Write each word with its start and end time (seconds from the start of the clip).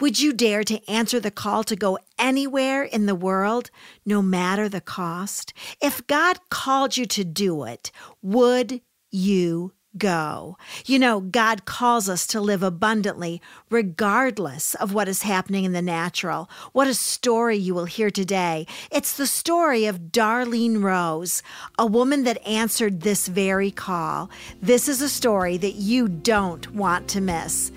Would 0.00 0.20
you 0.20 0.32
dare 0.32 0.64
to 0.64 0.90
answer 0.90 1.20
the 1.20 1.30
call 1.30 1.62
to 1.64 1.76
go 1.76 1.98
anywhere 2.18 2.82
in 2.82 3.06
the 3.06 3.14
world, 3.14 3.70
no 4.04 4.20
matter 4.22 4.68
the 4.68 4.80
cost? 4.80 5.52
If 5.80 6.04
God 6.08 6.38
called 6.50 6.96
you 6.96 7.06
to 7.06 7.24
do 7.24 7.62
it, 7.64 7.92
would 8.20 8.80
you 9.12 9.72
go? 9.96 10.56
You 10.84 10.98
know, 10.98 11.20
God 11.20 11.64
calls 11.64 12.08
us 12.08 12.26
to 12.28 12.40
live 12.40 12.64
abundantly, 12.64 13.40
regardless 13.70 14.74
of 14.74 14.92
what 14.92 15.08
is 15.08 15.22
happening 15.22 15.64
in 15.64 15.72
the 15.72 15.80
natural. 15.80 16.50
What 16.72 16.88
a 16.88 16.94
story 16.94 17.56
you 17.56 17.72
will 17.72 17.84
hear 17.84 18.10
today. 18.10 18.66
It's 18.90 19.16
the 19.16 19.28
story 19.28 19.86
of 19.86 20.10
Darlene 20.10 20.82
Rose, 20.82 21.40
a 21.78 21.86
woman 21.86 22.24
that 22.24 22.44
answered 22.44 23.02
this 23.02 23.28
very 23.28 23.70
call. 23.70 24.28
This 24.60 24.88
is 24.88 25.00
a 25.00 25.08
story 25.08 25.56
that 25.58 25.74
you 25.74 26.08
don't 26.08 26.74
want 26.74 27.06
to 27.10 27.20
miss. 27.20 27.70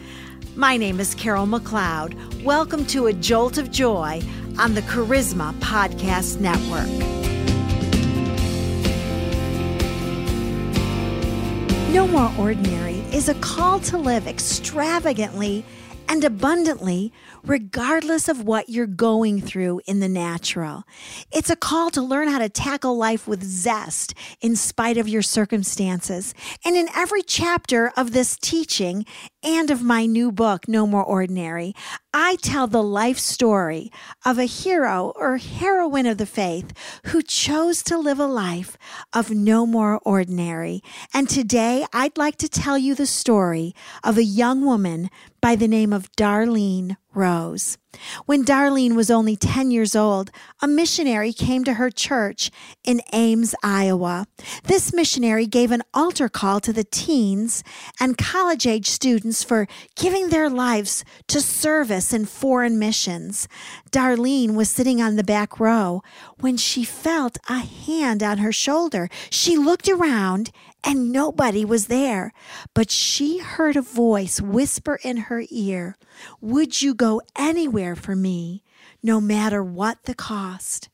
My 0.56 0.78
name 0.78 1.00
is 1.00 1.16
Carol 1.16 1.46
McLeod. 1.46 2.44
Welcome 2.44 2.86
to 2.88 3.08
A 3.08 3.14
Jolt 3.14 3.58
of 3.58 3.72
Joy 3.72 4.22
on 4.58 4.74
the 4.74 4.82
Charisma 4.82 5.54
Podcast 5.60 6.40
Network. 6.40 6.88
No 11.94 12.08
More 12.08 12.32
Ordinary 12.38 13.00
is 13.14 13.30
a 13.30 13.36
call 13.36 13.80
to 13.82 13.98
live 13.98 14.28
extravagantly 14.28 15.64
and 16.08 16.24
abundantly, 16.24 17.12
regardless 17.44 18.28
of 18.28 18.44
what 18.44 18.70
you're 18.70 18.88
going 18.88 19.42
through 19.42 19.82
in 19.86 20.00
the 20.00 20.10
natural. 20.10 20.84
It's 21.32 21.50
a 21.50 21.56
call 21.56 21.90
to 21.92 22.02
learn 22.02 22.28
how 22.28 22.40
to 22.40 22.50
tackle 22.50 22.98
life 22.98 23.28
with 23.28 23.44
zest 23.44 24.14
in 24.42 24.56
spite 24.56 24.98
of 24.98 25.08
your 25.08 25.22
circumstances. 25.22 26.34
And 26.66 26.76
in 26.76 26.88
every 26.96 27.22
chapter 27.22 27.92
of 27.98 28.12
this 28.12 28.38
teaching 28.38 29.06
and 29.44 29.70
of 29.70 29.84
my 29.84 30.06
new 30.06 30.32
book, 30.32 30.68
No 30.68 30.88
More 30.88 31.04
Ordinary, 31.04 31.74
I 32.14 32.38
tell 32.38 32.66
the 32.66 32.82
life 32.82 33.20
story 33.20 33.92
of 34.26 34.40
a 34.40 34.46
hero 34.46 35.14
or 35.16 35.38
heroine 35.38 36.08
of 36.08 36.18
the 36.18 36.26
faith 36.26 36.74
who 37.06 37.22
chose 37.22 37.84
to 37.84 37.98
live 37.98 38.20
a 38.20 38.26
life 38.26 38.76
of 39.14 39.30
no 39.30 39.66
more 39.66 40.00
ordinary. 40.04 40.82
And 41.14 41.30
today 41.30 41.86
I'd 41.94 42.18
like 42.18 42.38
to 42.38 42.50
tell 42.50 42.78
you 42.78 42.96
the 42.96 43.06
story 43.06 43.76
of 44.04 44.18
a 44.18 44.24
young 44.24 44.66
woman 44.66 45.10
by 45.42 45.56
the 45.56 45.68
name 45.68 45.94
of 45.94 46.12
Darlene 46.14 46.98
Rose. 47.14 47.78
When 48.26 48.46
Darlene 48.46 48.96
was 48.96 49.10
only 49.10 49.36
10 49.36 49.72
years 49.72 49.96
old, 49.96 50.30
a 50.62 50.68
missionary 50.68 51.34
came 51.34 51.64
to 51.64 51.74
her 51.74 51.90
church 51.90 52.52
in 52.84 53.02
Ames, 53.12 53.56
Iowa. 53.64 54.28
This 54.64 54.94
missionary 54.94 55.48
gave 55.48 55.72
an 55.72 55.84
altar 55.94 56.30
call 56.30 56.60
to 56.60 56.72
the 56.72 56.84
teens 56.84 57.64
and 58.00 58.18
college 58.18 58.68
age 58.68 58.88
students 58.88 59.44
for 59.44 59.68
giving 59.96 60.30
their 60.30 60.50
lives 60.50 61.04
to 61.28 61.42
service 61.42 62.14
in 62.14 62.26
foreign 62.26 62.78
missions. 62.78 63.48
Darlene 63.92 64.54
was 64.54 64.70
sitting 64.70 65.02
on 65.02 65.16
the 65.16 65.24
back 65.24 65.60
row 65.60 66.04
when 66.40 66.58
she 66.58 66.84
felt 66.84 67.38
a 67.50 67.60
hand 67.60 68.22
on 68.22 68.40
her 68.40 68.52
shoulder. 68.52 69.10
She 69.32 69.58
looked 69.58 69.90
around 69.90 70.52
and 70.88 71.12
nobody 71.12 71.66
was 71.66 71.88
there. 71.88 72.32
But 72.74 72.90
she 72.90 73.40
heard 73.40 73.76
a 73.76 73.82
voice 73.82 74.40
whisper 74.40 74.98
in 75.04 75.18
her 75.28 75.44
ear, 75.50 75.98
Would 76.40 76.82
you 76.82 76.94
go 76.94 77.22
anywhere 77.36 77.96
for 77.96 78.16
me, 78.16 78.64
no 79.04 79.20
matter 79.20 79.62
what 79.62 80.04
the 80.04 80.16
cost? 80.16 80.88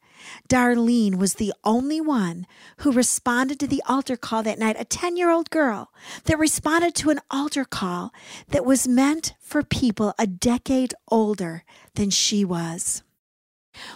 Darlene 0.50 1.16
was 1.16 1.35
the 1.35 1.53
only 1.63 2.02
one 2.02 2.47
who 2.77 2.91
responded 2.91 3.59
to 3.59 3.67
the 3.67 3.83
altar 3.88 4.16
call 4.16 4.41
that 4.44 4.58
night, 4.58 4.77
a 4.80 4.85
10 4.85 5.16
year 5.16 5.30
old 5.30 5.50
girl 5.52 5.91
that 6.23 6.39
responded 6.39 6.95
to 6.95 7.11
an 7.11 7.19
altar 7.30 7.66
call 7.66 8.11
that 8.50 8.66
was 8.66 8.88
meant 8.88 9.33
for 9.39 9.63
people 9.63 10.16
a 10.17 10.25
decade 10.25 10.94
older 11.09 11.63
than 11.95 12.09
she 12.09 12.44
was. 12.44 13.03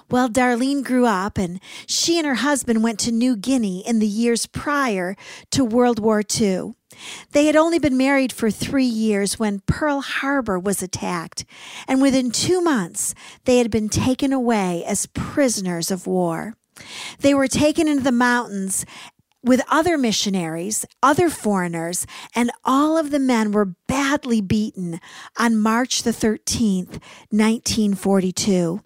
Well, 0.09 0.29
Darlene 0.29 0.83
grew 0.83 1.05
up 1.05 1.37
and 1.37 1.59
she 1.85 2.17
and 2.17 2.27
her 2.27 2.35
husband 2.35 2.83
went 2.83 2.99
to 2.99 3.11
New 3.11 3.35
Guinea 3.35 3.83
in 3.85 3.99
the 3.99 4.07
years 4.07 4.45
prior 4.45 5.15
to 5.51 5.65
World 5.65 5.99
War 5.99 6.23
II. 6.39 6.73
They 7.31 7.45
had 7.45 7.55
only 7.55 7.79
been 7.79 7.97
married 7.97 8.31
for 8.31 8.49
three 8.49 8.85
years 8.85 9.37
when 9.37 9.61
Pearl 9.65 10.01
Harbor 10.01 10.57
was 10.57 10.81
attacked, 10.81 11.45
and 11.87 12.01
within 12.01 12.31
two 12.31 12.61
months, 12.61 13.13
they 13.45 13.59
had 13.59 13.69
been 13.69 13.89
taken 13.89 14.33
away 14.33 14.83
as 14.85 15.05
prisoners 15.07 15.91
of 15.91 16.07
war. 16.07 16.55
They 17.19 17.33
were 17.33 17.47
taken 17.47 17.87
into 17.87 18.03
the 18.03 18.11
mountains 18.11 18.85
with 19.43 19.61
other 19.69 19.97
missionaries, 19.97 20.85
other 21.01 21.29
foreigners, 21.29 22.05
and 22.35 22.51
all 22.65 22.97
of 22.97 23.11
the 23.11 23.19
men 23.19 23.51
were 23.51 23.75
badly 23.87 24.41
beaten 24.41 24.99
on 25.37 25.57
March 25.57 26.03
the 26.03 26.11
13th, 26.11 26.99
1942. 27.29 28.81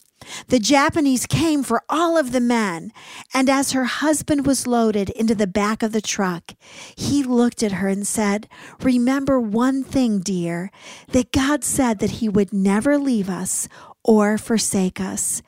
The 0.48 0.60
Japanese 0.60 1.26
came 1.26 1.64
for 1.64 1.84
all 1.90 2.18
of 2.18 2.32
the 2.32 2.40
men, 2.40 2.92
and 3.34 3.50
as 3.50 3.72
her 3.72 3.86
husband 3.86 4.46
was 4.46 4.68
loaded 4.68 5.10
into 5.12 5.36
the 5.36 5.48
back 5.48 5.82
of 5.84 5.92
the 5.92 6.02
truck, 6.02 6.54
he 6.96 7.24
looked 7.24 7.64
at 7.64 7.74
her 7.74 7.88
and 7.88 8.06
said, 8.06 8.48
Remember 8.82 9.40
one 9.40 9.84
thing, 9.84 10.20
dear, 10.20 10.72
that 11.10 11.32
God 11.32 11.64
said 11.64 12.00
that 12.00 12.12
he 12.22 12.30
would 12.30 12.54
never 12.54 12.98
leave 12.98 13.30
us 13.30 13.68
or 14.04 14.38
forsake 14.38 15.00
us. 15.00 15.42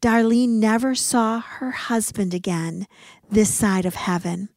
Darlene 0.00 0.60
never 0.60 0.94
saw 0.94 1.40
her 1.40 1.70
husband 1.70 2.34
again 2.34 2.86
this 3.30 3.52
side 3.52 3.86
of 3.86 3.94
heaven. 3.94 4.50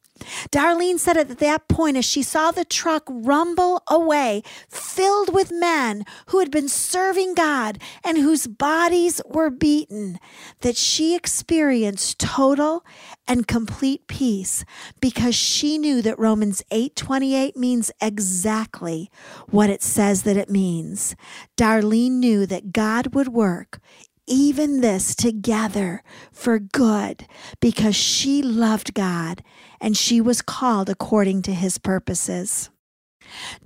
Darlene 0.50 0.98
said 0.98 1.16
at 1.16 1.38
that 1.38 1.68
point, 1.68 1.96
as 1.96 2.04
she 2.04 2.22
saw 2.22 2.50
the 2.50 2.64
truck 2.64 3.04
rumble 3.08 3.82
away, 3.88 4.42
filled 4.68 5.32
with 5.34 5.52
men 5.52 6.04
who 6.26 6.38
had 6.40 6.50
been 6.50 6.68
serving 6.68 7.34
God 7.34 7.78
and 8.04 8.18
whose 8.18 8.46
bodies 8.46 9.20
were 9.26 9.50
beaten, 9.50 10.18
that 10.60 10.76
she 10.76 11.14
experienced 11.14 12.18
total 12.18 12.84
and 13.26 13.46
complete 13.46 14.06
peace 14.06 14.64
because 15.00 15.34
she 15.34 15.78
knew 15.78 16.02
that 16.02 16.18
Romans 16.18 16.62
8:28 16.70 17.56
means 17.56 17.90
exactly 18.00 19.10
what 19.48 19.70
it 19.70 19.82
says 19.82 20.22
that 20.22 20.36
it 20.36 20.50
means. 20.50 21.14
Darlene 21.56 22.12
knew 22.12 22.46
that 22.46 22.72
God 22.72 23.14
would 23.14 23.28
work 23.28 23.80
even 24.28 24.80
this 24.80 25.14
together 25.14 26.02
for 26.30 26.58
good 26.58 27.26
because 27.60 27.96
she 27.96 28.42
loved 28.42 28.94
God 28.94 29.42
and 29.80 29.96
she 29.96 30.20
was 30.20 30.42
called 30.42 30.88
according 30.88 31.42
to 31.42 31.54
his 31.54 31.78
purposes. 31.78 32.70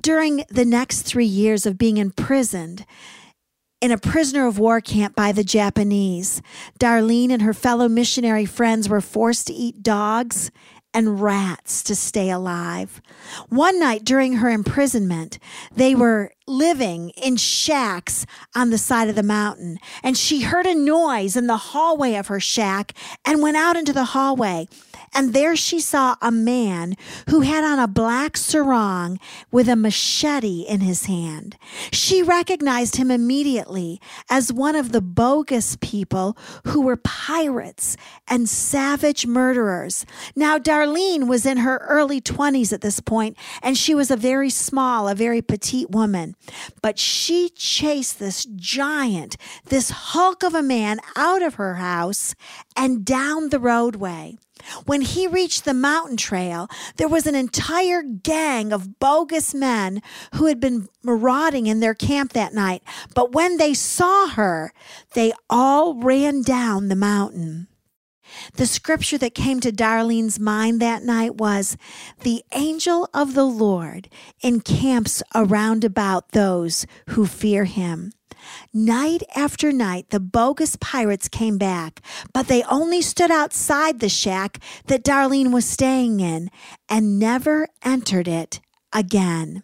During 0.00 0.44
the 0.48 0.64
next 0.64 1.02
three 1.02 1.26
years 1.26 1.66
of 1.66 1.78
being 1.78 1.96
imprisoned, 1.96 2.84
in 3.80 3.90
a 3.90 3.98
prisoner 3.98 4.46
of 4.46 4.60
war 4.60 4.80
camp 4.80 5.16
by 5.16 5.32
the 5.32 5.42
Japanese, 5.42 6.40
Darlene 6.78 7.32
and 7.32 7.42
her 7.42 7.52
fellow 7.52 7.88
missionary 7.88 8.46
friends 8.46 8.88
were 8.88 9.00
forced 9.00 9.48
to 9.48 9.52
eat 9.52 9.82
dogs 9.82 10.52
and 10.94 11.20
rats 11.20 11.82
to 11.82 11.96
stay 11.96 12.30
alive. 12.30 13.00
One 13.48 13.80
night 13.80 14.04
during 14.04 14.34
her 14.34 14.50
imprisonment, 14.50 15.38
they 15.74 15.94
were 15.94 16.32
living 16.46 17.10
in 17.10 17.36
shacks 17.36 18.26
on 18.54 18.70
the 18.70 18.78
side 18.78 19.08
of 19.08 19.14
the 19.14 19.22
mountain, 19.22 19.78
and 20.02 20.16
she 20.16 20.42
heard 20.42 20.66
a 20.66 20.74
noise 20.74 21.36
in 21.36 21.46
the 21.46 21.56
hallway 21.56 22.14
of 22.14 22.26
her 22.28 22.40
shack 22.40 22.92
and 23.24 23.42
went 23.42 23.56
out 23.56 23.76
into 23.76 23.92
the 23.92 24.06
hallway. 24.06 24.66
And 25.14 25.34
there 25.34 25.56
she 25.56 25.78
saw 25.78 26.16
a 26.22 26.30
man 26.30 26.96
who 27.28 27.40
had 27.40 27.64
on 27.64 27.78
a 27.78 27.86
black 27.86 28.36
sarong 28.36 29.18
with 29.50 29.68
a 29.68 29.76
machete 29.76 30.62
in 30.62 30.80
his 30.80 31.04
hand. 31.04 31.56
She 31.92 32.22
recognized 32.22 32.96
him 32.96 33.10
immediately 33.10 34.00
as 34.30 34.52
one 34.52 34.74
of 34.74 34.92
the 34.92 35.02
Bugis 35.02 35.78
people 35.80 36.36
who 36.66 36.80
were 36.80 36.96
pirates 36.96 37.96
and 38.26 38.48
savage 38.48 39.26
murderers. 39.26 40.06
Now, 40.34 40.58
Darlene 40.58 41.28
was 41.28 41.44
in 41.44 41.58
her 41.58 41.78
early 41.88 42.20
20s 42.20 42.72
at 42.72 42.80
this 42.80 43.00
point, 43.00 43.36
and 43.62 43.76
she 43.76 43.94
was 43.94 44.10
a 44.10 44.16
very 44.16 44.48
small, 44.48 45.08
a 45.08 45.14
very 45.14 45.42
petite 45.42 45.90
woman. 45.90 46.31
But 46.80 46.98
she 46.98 47.48
chased 47.50 48.18
this 48.18 48.44
giant, 48.44 49.36
this 49.66 49.90
hulk 49.90 50.42
of 50.42 50.54
a 50.54 50.62
man 50.62 51.00
out 51.16 51.42
of 51.42 51.54
her 51.54 51.74
house 51.74 52.34
and 52.76 53.04
down 53.04 53.48
the 53.48 53.60
roadway. 53.60 54.36
When 54.86 55.00
he 55.00 55.26
reached 55.26 55.64
the 55.64 55.74
mountain 55.74 56.16
trail, 56.16 56.68
there 56.96 57.08
was 57.08 57.26
an 57.26 57.34
entire 57.34 58.02
gang 58.02 58.72
of 58.72 59.00
Bugis 59.00 59.54
men 59.54 60.02
who 60.34 60.46
had 60.46 60.60
been 60.60 60.88
marauding 61.02 61.66
in 61.66 61.80
their 61.80 61.94
camp 61.94 62.32
that 62.32 62.54
night. 62.54 62.82
But 63.14 63.32
when 63.32 63.56
they 63.56 63.74
saw 63.74 64.28
her, 64.28 64.72
they 65.14 65.32
all 65.50 65.94
ran 66.00 66.42
down 66.42 66.88
the 66.88 66.96
mountain. 66.96 67.66
The 68.54 68.66
scripture 68.66 69.18
that 69.18 69.34
came 69.34 69.60
to 69.60 69.72
Darlene's 69.72 70.38
mind 70.38 70.80
that 70.80 71.02
night 71.02 71.36
was 71.36 71.76
The 72.20 72.42
angel 72.52 73.08
of 73.14 73.34
the 73.34 73.44
Lord 73.44 74.08
encamps 74.42 75.22
around 75.34 75.84
about 75.84 76.32
those 76.32 76.86
who 77.10 77.26
fear 77.26 77.64
him. 77.64 78.12
Night 78.72 79.22
after 79.36 79.72
night, 79.72 80.10
the 80.10 80.20
Bugis 80.20 80.76
pirates 80.80 81.28
came 81.28 81.58
back, 81.58 82.00
but 82.32 82.48
they 82.48 82.62
only 82.64 83.02
stood 83.02 83.30
outside 83.30 84.00
the 84.00 84.08
shack 84.08 84.58
that 84.86 85.04
Darlene 85.04 85.52
was 85.52 85.64
staying 85.64 86.20
in 86.20 86.50
and 86.88 87.18
never 87.18 87.68
entered 87.82 88.28
it 88.28 88.60
again. 88.92 89.62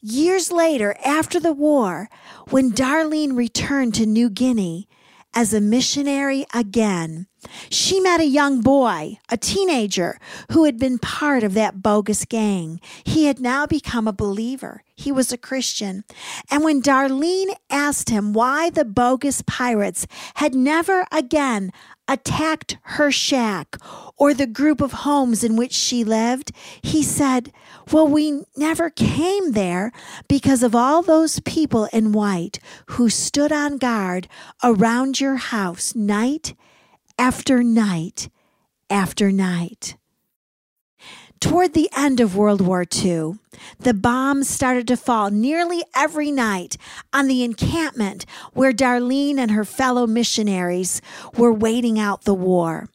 Years 0.00 0.52
later, 0.52 0.96
after 1.04 1.40
the 1.40 1.52
war, 1.52 2.08
when 2.50 2.72
Darlene 2.72 3.36
returned 3.36 3.94
to 3.94 4.06
New 4.06 4.28
Guinea 4.28 4.88
as 5.34 5.54
a 5.54 5.60
missionary 5.60 6.46
again, 6.54 7.26
she 7.70 8.00
met 8.00 8.20
a 8.20 8.26
young 8.26 8.60
boy, 8.60 9.18
a 9.28 9.36
teenager, 9.36 10.18
who 10.52 10.64
had 10.64 10.78
been 10.78 10.98
part 10.98 11.42
of 11.42 11.54
that 11.54 11.78
Bugis 11.82 12.28
gang. 12.28 12.80
He 13.04 13.26
had 13.26 13.40
now 13.40 13.66
become 13.66 14.06
a 14.06 14.12
believer. 14.12 14.82
He 14.94 15.10
was 15.10 15.32
a 15.32 15.38
Christian. 15.38 16.04
And 16.50 16.62
when 16.62 16.82
Darlene 16.82 17.54
asked 17.68 18.10
him 18.10 18.32
why 18.32 18.70
the 18.70 18.84
Bugis 18.84 19.44
pirates 19.44 20.06
had 20.34 20.54
never 20.54 21.06
again 21.10 21.72
attacked 22.08 22.76
her 22.82 23.10
shack 23.10 23.76
or 24.16 24.34
the 24.34 24.46
group 24.46 24.80
of 24.80 24.92
homes 24.92 25.42
in 25.42 25.56
which 25.56 25.72
she 25.72 26.04
lived, 26.04 26.52
he 26.82 27.02
said, 27.02 27.52
Well, 27.90 28.06
we 28.06 28.42
never 28.56 28.90
came 28.90 29.52
there 29.52 29.92
because 30.28 30.62
of 30.62 30.74
all 30.74 31.02
those 31.02 31.40
people 31.40 31.88
in 31.92 32.12
white 32.12 32.58
who 32.90 33.08
stood 33.08 33.52
on 33.52 33.78
guard 33.78 34.28
around 34.62 35.20
your 35.20 35.36
house 35.36 35.94
night 35.94 36.54
after 37.18 37.62
night 37.62 38.28
after 38.90 39.32
night. 39.32 39.96
Toward 41.42 41.74
the 41.74 41.90
end 41.96 42.20
of 42.20 42.36
World 42.36 42.60
War 42.60 42.84
II, 42.94 43.32
the 43.80 43.92
bombs 43.92 44.48
started 44.48 44.86
to 44.86 44.96
fall 44.96 45.28
nearly 45.28 45.82
every 45.92 46.30
night 46.30 46.76
on 47.12 47.26
the 47.26 47.42
encampment 47.42 48.24
where 48.52 48.72
Darlene 48.72 49.38
and 49.38 49.50
her 49.50 49.64
fellow 49.64 50.06
missionaries 50.06 51.02
were 51.36 51.52
waiting 51.52 51.98
out 51.98 52.22
the 52.22 52.32
war. 52.32 52.88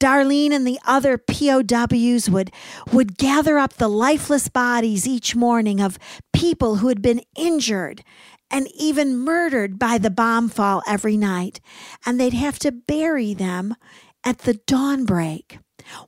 Darlene 0.00 0.50
and 0.50 0.66
the 0.66 0.80
other 0.84 1.16
POWs 1.16 2.28
would, 2.28 2.50
would 2.92 3.16
gather 3.18 3.56
up 3.56 3.74
the 3.74 3.88
lifeless 3.88 4.48
bodies 4.48 5.06
each 5.06 5.36
morning 5.36 5.80
of 5.80 5.96
people 6.32 6.78
who 6.78 6.88
had 6.88 7.02
been 7.02 7.22
injured 7.36 8.02
and 8.50 8.66
even 8.74 9.16
murdered 9.16 9.78
by 9.78 9.96
the 9.96 10.10
bomb 10.10 10.48
fall 10.48 10.82
every 10.88 11.16
night, 11.16 11.60
and 12.04 12.18
they'd 12.18 12.34
have 12.34 12.58
to 12.58 12.72
bury 12.72 13.32
them 13.32 13.76
at 14.24 14.38
the 14.38 14.54
dawn 14.54 15.04
break. 15.04 15.60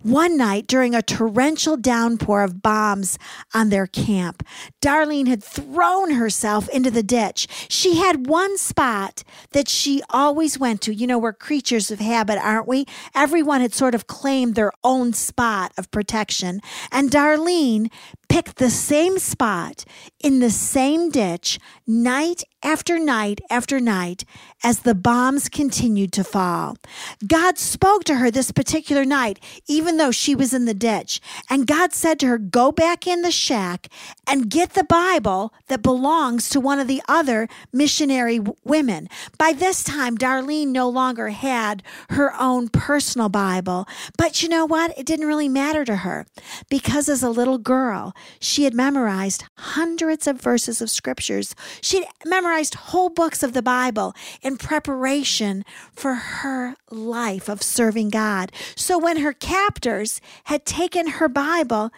One 0.03 0.37
night 0.37 0.67
during 0.67 0.94
a 0.94 1.03
torrential 1.03 1.76
downpour 1.76 2.43
of 2.43 2.62
bombs 2.62 3.19
on 3.53 3.71
their 3.71 3.87
camp, 3.87 4.47
Darlene 4.81 5.29
had 5.29 5.43
thrown 5.43 6.12
herself 6.12 6.69
into 6.69 6.91
the 6.91 7.03
ditch. 7.03 7.47
She 7.69 7.97
had 7.97 8.26
one 8.26 8.59
spot 8.59 9.25
that 9.53 9.69
she 9.69 10.03
always 10.11 10.59
went 10.59 10.81
to. 10.82 10.94
You 10.94 11.06
know, 11.06 11.19
we're 11.19 11.32
creatures 11.32 11.91
of 11.91 12.00
habit, 12.00 12.38
aren't 12.38 12.69
we? 12.69 12.87
Everyone 13.15 13.61
had 13.61 13.75
sort 13.75 13.94
of 13.94 14.06
claimed 14.06 14.55
their 14.55 14.73
own 14.82 15.12
spot 15.12 15.73
of 15.79 15.91
protection. 15.91 16.61
And 16.91 17.11
Darlene 17.11 17.91
picked 18.29 18.56
the 18.56 18.70
same 18.70 19.19
spot 19.19 19.85
in 20.25 20.41
the 20.41 20.50
same 20.50 21.11
ditch 21.11 21.59
night 21.87 22.43
after 22.62 22.99
night 22.99 23.43
after 23.50 23.79
night 23.79 24.25
as 24.65 24.81
the 24.81 24.94
bombs 24.94 25.50
continued 25.50 26.11
to 26.11 26.25
fall. 26.25 26.79
God 27.26 27.59
spoke 27.59 28.05
to 28.05 28.15
her 28.15 28.31
this 28.31 28.50
particular 28.50 29.05
night, 29.05 29.38
even 29.69 29.99
though 29.99 30.11
she 30.11 30.35
was 30.35 30.55
in 30.55 30.65
the 30.65 30.73
ditch. 30.73 31.21
And 31.50 31.67
God 31.67 31.93
said 31.93 32.19
to 32.21 32.26
her, 32.26 32.38
Go 32.38 32.73
back 32.73 33.06
in 33.06 33.21
the 33.21 33.31
shack 33.31 33.88
and 34.26 34.49
get 34.49 34.73
the 34.73 34.85
Bible 34.85 35.53
that 35.69 35.82
belongs 35.82 36.49
to 36.49 36.61
one 36.61 36.79
of 36.81 36.88
the 36.88 37.03
other 37.06 37.47
missionary 37.70 38.41
women. 38.65 39.09
By 39.37 39.53
this 39.53 39.85
time, 39.85 40.17
Darlene 40.17 40.69
no 40.69 40.88
longer 40.88 41.29
had 41.29 41.82
her 42.11 42.32
own 42.41 42.69
personal 42.69 43.29
Bible. 43.29 43.87
But 44.17 44.43
you 44.43 44.49
know 44.49 44.65
what? 44.65 44.99
It 44.99 45.05
didn't 45.05 45.27
really 45.27 45.50
matter 45.50 45.85
to 45.85 45.97
her 45.97 46.25
because 46.70 47.11
as 47.11 47.23
a 47.23 47.29
little 47.29 47.59
girl, 47.59 48.15
she 48.41 48.65
had 48.65 48.73
memorized 48.73 49.44
hundreds 49.59 50.13
of 50.26 50.40
verses 50.40 50.81
of 50.81 50.90
scriptures. 50.90 51.55
She'd 51.81 52.06
memorized 52.25 52.75
whole 52.75 53.08
books 53.08 53.43
of 53.43 53.52
the 53.52 53.62
Bible 53.62 54.14
in 54.43 54.56
preparation 54.56 55.64
for 55.93 56.14
her 56.14 56.76
life 56.90 57.49
of 57.49 57.62
serving 57.62 58.11
God. 58.11 58.52
So 58.76 58.99
when 58.99 59.19
her 59.19 59.32
captors 59.32 60.20
had 60.44 60.64
taken 60.64 61.06
her 61.08 61.28
Bible, 61.28 61.90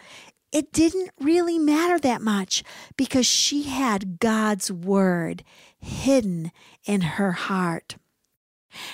it 0.51 0.71
didn't 0.71 1.11
really 1.19 1.59
matter 1.59 1.99
that 1.99 2.21
much 2.21 2.63
because 2.95 3.25
she 3.25 3.63
had 3.63 4.19
God's 4.19 4.71
word 4.71 5.43
hidden 5.79 6.51
in 6.85 7.01
her 7.01 7.33
heart. 7.33 7.97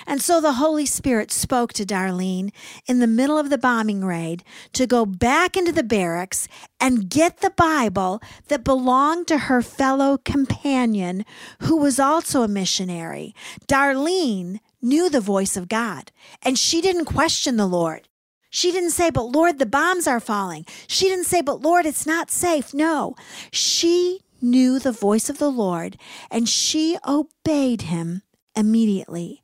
And 0.06 0.20
so 0.20 0.40
the 0.40 0.54
Holy 0.54 0.86
Spirit 0.86 1.30
spoke 1.30 1.72
to 1.74 1.84
Darlene 1.84 2.52
in 2.86 2.98
the 2.98 3.06
middle 3.06 3.38
of 3.38 3.50
the 3.50 3.58
bombing 3.58 4.04
raid 4.04 4.44
to 4.72 4.86
go 4.86 5.06
back 5.06 5.56
into 5.56 5.72
the 5.72 5.82
barracks 5.82 6.48
and 6.80 7.08
get 7.08 7.38
the 7.38 7.50
Bible 7.50 8.20
that 8.48 8.64
belonged 8.64 9.28
to 9.28 9.38
her 9.38 9.62
fellow 9.62 10.18
companion, 10.18 11.24
who 11.60 11.76
was 11.76 11.98
also 11.98 12.42
a 12.42 12.48
missionary. 12.48 13.34
Darlene 13.66 14.60
knew 14.82 15.08
the 15.08 15.20
voice 15.20 15.56
of 15.56 15.68
God, 15.68 16.12
and 16.42 16.58
she 16.58 16.80
didn't 16.80 17.06
question 17.06 17.56
the 17.56 17.66
Lord. 17.66 18.08
She 18.50 18.70
didn't 18.70 18.90
say, 18.90 19.10
But 19.10 19.32
Lord, 19.32 19.58
the 19.58 19.66
bombs 19.66 20.06
are 20.06 20.20
falling. 20.20 20.64
She 20.86 21.08
didn't 21.08 21.24
say, 21.24 21.40
But 21.40 21.62
Lord, 21.62 21.86
it's 21.86 22.06
not 22.06 22.30
safe. 22.30 22.72
No, 22.72 23.16
she 23.50 24.20
knew 24.44 24.78
the 24.78 24.92
voice 24.92 25.28
of 25.28 25.38
the 25.38 25.50
Lord 25.50 25.96
and 26.30 26.48
she 26.48 26.98
obeyed 27.06 27.82
him 27.82 28.22
immediately. 28.56 29.42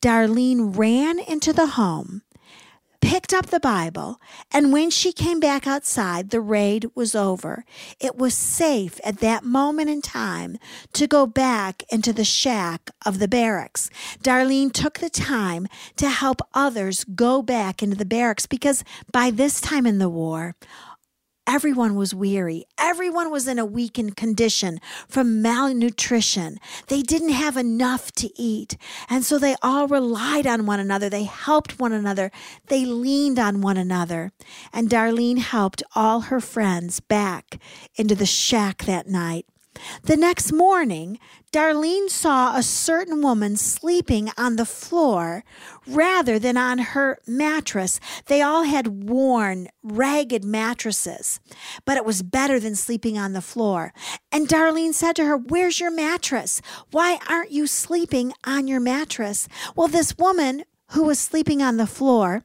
Darlene 0.00 0.76
ran 0.76 1.18
into 1.18 1.52
the 1.52 1.66
home, 1.68 2.22
picked 3.02 3.34
up 3.34 3.46
the 3.46 3.60
Bible, 3.60 4.18
and 4.50 4.72
when 4.72 4.88
she 4.90 5.12
came 5.12 5.40
back 5.40 5.66
outside, 5.66 6.30
the 6.30 6.40
raid 6.40 6.86
was 6.94 7.14
over. 7.14 7.64
It 7.98 8.16
was 8.16 8.34
safe 8.34 9.00
at 9.04 9.18
that 9.18 9.44
moment 9.44 9.90
in 9.90 10.00
time 10.00 10.58
to 10.94 11.06
go 11.06 11.26
back 11.26 11.82
into 11.90 12.12
the 12.12 12.24
shack 12.24 12.90
of 13.04 13.18
the 13.18 13.28
barracks. 13.28 13.90
Darlene 14.22 14.72
took 14.72 14.98
the 14.98 15.10
time 15.10 15.66
to 15.96 16.08
help 16.08 16.40
others 16.54 17.04
go 17.04 17.42
back 17.42 17.82
into 17.82 17.96
the 17.96 18.04
barracks 18.04 18.46
because 18.46 18.84
by 19.12 19.30
this 19.30 19.60
time 19.60 19.86
in 19.86 19.98
the 19.98 20.08
war, 20.08 20.54
Everyone 21.52 21.96
was 21.96 22.14
weary. 22.14 22.64
Everyone 22.78 23.28
was 23.28 23.48
in 23.48 23.58
a 23.58 23.66
weakened 23.66 24.16
condition 24.16 24.80
from 25.08 25.42
malnutrition. 25.42 26.60
They 26.86 27.02
didn't 27.02 27.30
have 27.30 27.56
enough 27.56 28.12
to 28.12 28.30
eat. 28.40 28.76
And 29.08 29.24
so 29.24 29.36
they 29.36 29.56
all 29.60 29.88
relied 29.88 30.46
on 30.46 30.64
one 30.64 30.78
another. 30.78 31.10
They 31.10 31.24
helped 31.24 31.80
one 31.80 31.92
another. 31.92 32.30
They 32.68 32.84
leaned 32.84 33.40
on 33.40 33.62
one 33.62 33.76
another. 33.76 34.30
And 34.72 34.88
Darlene 34.88 35.38
helped 35.38 35.82
all 35.96 36.20
her 36.20 36.40
friends 36.40 37.00
back 37.00 37.60
into 37.96 38.14
the 38.14 38.26
shack 38.26 38.84
that 38.84 39.08
night. 39.08 39.44
The 40.02 40.16
next 40.16 40.52
morning, 40.52 41.18
Darlene 41.52 42.08
saw 42.08 42.56
a 42.56 42.62
certain 42.62 43.22
woman 43.22 43.56
sleeping 43.56 44.30
on 44.36 44.56
the 44.56 44.64
floor 44.64 45.44
rather 45.86 46.38
than 46.38 46.56
on 46.56 46.78
her 46.78 47.18
mattress. 47.26 47.98
They 48.26 48.40
all 48.40 48.64
had 48.64 49.08
worn, 49.08 49.68
ragged 49.82 50.44
mattresses, 50.44 51.40
but 51.84 51.96
it 51.96 52.04
was 52.04 52.22
better 52.22 52.60
than 52.60 52.76
sleeping 52.76 53.18
on 53.18 53.32
the 53.32 53.40
floor. 53.40 53.92
And 54.30 54.48
Darlene 54.48 54.94
said 54.94 55.16
to 55.16 55.24
her, 55.24 55.36
Where's 55.36 55.80
your 55.80 55.90
mattress? 55.90 56.62
Why 56.92 57.18
aren't 57.28 57.52
you 57.52 57.66
sleeping 57.66 58.32
on 58.44 58.68
your 58.68 58.80
mattress? 58.80 59.48
Well, 59.74 59.88
this 59.88 60.16
woman 60.18 60.64
who 60.92 61.04
was 61.04 61.18
sleeping 61.18 61.62
on 61.62 61.76
the 61.76 61.86
floor, 61.86 62.42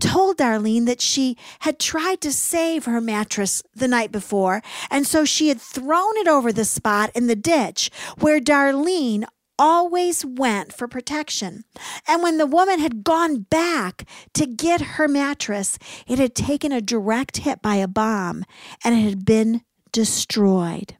told 0.00 0.38
Darlene 0.38 0.86
that 0.86 1.00
she 1.00 1.36
had 1.60 1.78
tried 1.78 2.20
to 2.20 2.32
save 2.32 2.84
her 2.84 3.00
mattress 3.00 3.62
the 3.74 3.88
night 3.88 4.12
before, 4.12 4.62
and 4.90 5.06
so 5.06 5.24
she 5.24 5.48
had 5.48 5.60
thrown 5.60 6.16
it 6.16 6.28
over 6.28 6.52
the 6.52 6.64
spot 6.64 7.10
in 7.14 7.26
the 7.26 7.36
ditch 7.36 7.90
where 8.18 8.40
Darlene 8.40 9.24
always 9.58 10.24
went 10.24 10.72
for 10.72 10.88
protection. 10.88 11.62
And 12.08 12.22
when 12.22 12.38
the 12.38 12.46
woman 12.46 12.80
had 12.80 13.04
gone 13.04 13.42
back 13.42 14.08
to 14.34 14.46
get 14.46 14.80
her 14.80 15.06
mattress, 15.06 15.78
it 16.08 16.18
had 16.18 16.34
taken 16.34 16.72
a 16.72 16.80
direct 16.80 17.38
hit 17.38 17.62
by 17.62 17.76
a 17.76 17.86
bomb 17.88 18.44
and 18.84 18.94
it 18.94 19.02
had 19.02 19.24
been 19.24 19.62
destroyed. 19.92 20.96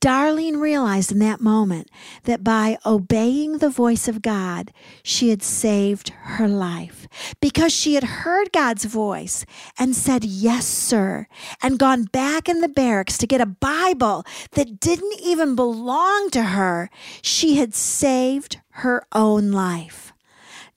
Darlene 0.00 0.58
realized 0.58 1.12
in 1.12 1.18
that 1.18 1.42
moment 1.42 1.90
that 2.24 2.42
by 2.42 2.78
obeying 2.86 3.58
the 3.58 3.68
voice 3.68 4.08
of 4.08 4.22
God, 4.22 4.72
she 5.02 5.28
had 5.28 5.42
saved 5.42 6.08
her 6.08 6.48
life 6.48 7.06
because 7.38 7.70
she 7.70 7.94
had 7.94 8.04
heard 8.04 8.50
God's 8.50 8.86
voice 8.86 9.44
and 9.78 9.94
said, 9.94 10.24
Yes, 10.24 10.66
sir, 10.66 11.26
and 11.62 11.78
gone 11.78 12.04
back 12.04 12.48
in 12.48 12.60
the 12.62 12.68
barracks 12.68 13.18
to 13.18 13.26
get 13.26 13.42
a 13.42 13.46
Bible 13.46 14.24
that 14.52 14.80
didn't 14.80 15.20
even 15.22 15.54
belong 15.54 16.30
to 16.30 16.44
her. 16.44 16.88
She 17.20 17.56
had 17.56 17.74
saved 17.74 18.58
her 18.70 19.06
own 19.12 19.52
life. 19.52 20.09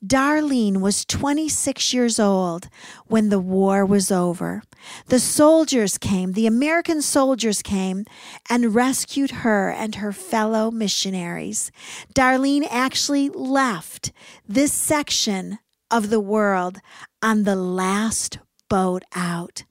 Darlene 0.06 0.82
was 0.82 1.06
26 1.06 1.94
years 1.94 2.20
old 2.20 2.68
when 3.08 3.30
the 3.30 3.40
war 3.40 3.86
was 3.86 4.12
over. 4.12 4.62
The 5.08 5.20
soldiers 5.20 5.98
came, 5.98 6.34
the 6.34 6.48
American 6.48 7.02
soldiers 7.02 7.62
came 7.62 8.06
and 8.50 8.76
rescued 8.76 9.32
her 9.32 9.70
and 9.70 9.96
her 9.96 10.12
fellow 10.12 10.72
missionaries. 10.72 11.72
Darlene 12.14 12.68
actually 12.70 13.30
left 13.30 14.12
this 14.48 14.74
section 14.74 15.60
of 15.90 16.10
the 16.10 16.20
world 16.20 16.80
on 17.22 17.44
the 17.44 17.56
last 17.56 18.40
boat 18.70 19.04
out. 19.16 19.64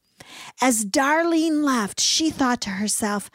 As 0.62 0.86
Darlene 0.86 1.62
left, 1.62 2.00
she 2.00 2.30
thought 2.30 2.60
to 2.62 2.70
herself, 2.70 3.30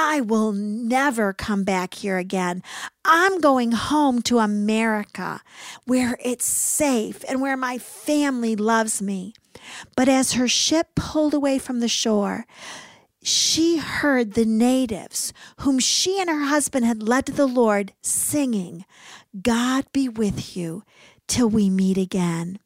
I 0.00 0.20
will 0.20 0.52
never 0.52 1.32
come 1.32 1.64
back 1.64 1.94
here 1.94 2.18
again. 2.18 2.62
I'm 3.04 3.40
going 3.40 3.72
home 3.72 4.22
to 4.22 4.38
America 4.38 5.40
where 5.86 6.16
it's 6.22 6.44
safe 6.44 7.24
and 7.28 7.42
where 7.42 7.56
my 7.56 7.78
family 7.78 8.54
loves 8.54 9.02
me. 9.02 9.34
But 9.96 10.08
as 10.08 10.34
her 10.34 10.46
ship 10.46 10.94
pulled 10.94 11.34
away 11.34 11.58
from 11.58 11.80
the 11.80 11.88
shore, 11.88 12.46
she 13.24 13.78
heard 13.78 14.34
the 14.34 14.44
natives, 14.44 15.32
whom 15.62 15.80
she 15.80 16.20
and 16.20 16.30
her 16.30 16.44
husband 16.44 16.86
had 16.86 17.02
led 17.02 17.26
to 17.26 17.32
the 17.32 17.48
Lord, 17.48 17.92
singing, 18.00 18.84
God 19.42 19.86
be 19.92 20.08
with 20.08 20.56
you 20.56 20.84
till 21.26 21.48
we 21.48 21.70
meet 21.70 21.98
again. 21.98 22.60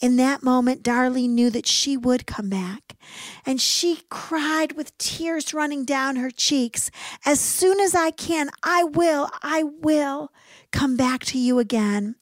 In 0.00 0.16
that 0.16 0.42
moment, 0.42 0.82
Darlene 0.82 1.30
knew 1.30 1.50
that 1.50 1.66
she 1.66 1.96
would 1.96 2.26
come 2.26 2.48
back, 2.48 2.96
and 3.44 3.60
she 3.60 4.00
cried 4.08 4.72
with 4.72 4.96
tears 4.98 5.54
running 5.54 5.84
down 5.84 6.16
her 6.16 6.30
cheeks, 6.30 6.90
As 7.24 7.40
soon 7.40 7.80
as 7.80 7.94
I 7.94 8.10
can, 8.10 8.50
I 8.62 8.84
will, 8.84 9.28
I 9.42 9.62
will 9.62 10.32
come 10.72 10.96
back 10.96 11.24
to 11.26 11.38
you 11.38 11.58
again. 11.58 12.16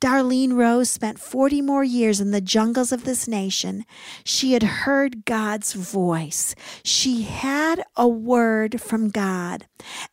Darlene 0.00 0.54
Rose 0.54 0.90
spent 0.90 1.18
40 1.18 1.62
more 1.62 1.84
years 1.84 2.20
in 2.20 2.30
the 2.30 2.40
jungles 2.40 2.92
of 2.92 3.04
this 3.04 3.26
nation. 3.26 3.84
She 4.24 4.52
had 4.52 4.62
heard 4.62 5.24
God's 5.24 5.72
voice. 5.72 6.54
She 6.82 7.22
had 7.22 7.82
a 7.96 8.08
word 8.08 8.80
from 8.80 9.10
God 9.10 9.66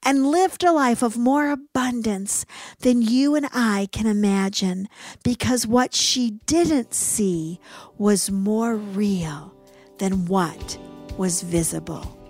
and 0.04 0.28
lived 0.28 0.64
a 0.64 0.72
life 0.72 1.02
of 1.02 1.18
more 1.18 1.50
abundance 1.50 2.46
than 2.80 3.02
you 3.02 3.36
and 3.36 3.48
I 3.54 3.88
can 3.92 4.08
imagine 4.08 4.88
because 5.24 5.68
what 5.68 5.94
she 5.94 6.40
didn't 6.46 6.94
see 6.94 7.60
was 7.98 8.32
more 8.32 8.76
real 8.76 9.54
than 9.98 10.26
what 10.26 10.78
was 11.18 11.42
visible. 11.42 12.23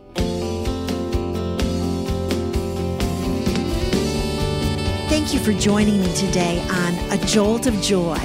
Thank 5.23 5.35
you 5.35 5.53
for 5.53 5.57
joining 5.57 6.01
me 6.01 6.13
today 6.15 6.59
on 6.69 6.95
A 7.09 7.17
Jolt 7.25 7.65
of 7.65 7.81
Joy. 7.81 8.19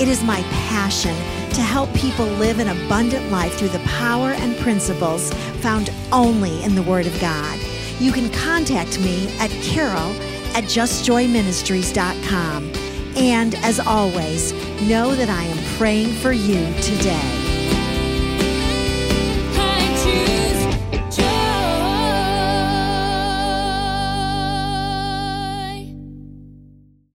It 0.01 0.09
is 0.09 0.21
my 0.21 0.41
passion 0.41 1.15
to 1.53 1.61
help 1.61 1.93
people 1.93 2.25
live 2.25 2.59
an 2.59 2.67
abundant 2.67 3.31
life 3.31 3.53
through 3.53 3.69
the 3.69 3.79
power 3.79 4.31
and 4.31 4.57
principles 4.57 5.31
found 5.61 5.93
only 6.11 6.61
in 6.65 6.75
the 6.75 6.83
Word 6.83 7.07
of 7.07 7.17
God. 7.21 7.57
You 8.01 8.11
can 8.11 8.29
contact 8.31 8.99
me 8.99 9.33
at 9.39 9.49
carol 9.63 10.11
at 10.57 10.65
justjoyministries.com. 10.65 12.82
And 13.15 13.55
as 13.55 13.79
always, 13.79 14.53
know 14.81 15.13
that 15.15 15.29
I 15.29 15.43
am 15.43 15.77
praying 15.77 16.13
for 16.13 16.31
you 16.31 16.65
today. 16.81 17.42